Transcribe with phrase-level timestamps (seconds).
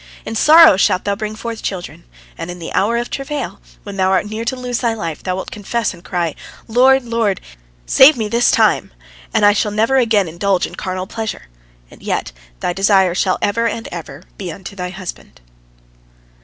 [0.25, 2.05] In sorrow shalt thou bring forth children,
[2.35, 5.35] and in the hour of travail, when thou art near to lose thy life, thou
[5.35, 6.33] wilt confess and cry,
[6.67, 7.39] 'Lord, Lord,
[7.85, 8.91] save me this time,
[9.31, 11.49] and I will never again indulge in carnal pleasure,'
[11.91, 15.39] and yet thy desire shall ever and ever be unto thy husband."